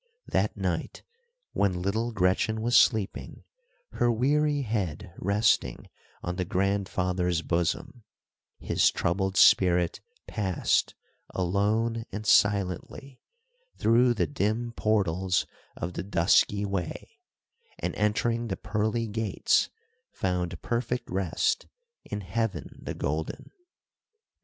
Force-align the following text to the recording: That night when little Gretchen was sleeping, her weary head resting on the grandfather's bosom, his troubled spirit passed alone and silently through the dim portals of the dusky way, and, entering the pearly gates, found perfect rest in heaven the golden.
That 0.25 0.57
night 0.57 1.03
when 1.51 1.79
little 1.79 2.11
Gretchen 2.11 2.63
was 2.63 2.75
sleeping, 2.75 3.43
her 3.91 4.11
weary 4.11 4.63
head 4.63 5.13
resting 5.19 5.89
on 6.23 6.37
the 6.37 6.43
grandfather's 6.43 7.43
bosom, 7.43 8.03
his 8.57 8.89
troubled 8.89 9.37
spirit 9.37 10.01
passed 10.25 10.95
alone 11.35 12.05
and 12.11 12.25
silently 12.25 13.19
through 13.77 14.15
the 14.15 14.25
dim 14.25 14.71
portals 14.71 15.45
of 15.75 15.93
the 15.93 16.01
dusky 16.01 16.65
way, 16.65 17.19
and, 17.77 17.93
entering 17.93 18.47
the 18.47 18.57
pearly 18.57 19.05
gates, 19.05 19.69
found 20.11 20.59
perfect 20.63 21.07
rest 21.11 21.67
in 22.05 22.21
heaven 22.21 22.75
the 22.81 22.95
golden. 22.95 23.51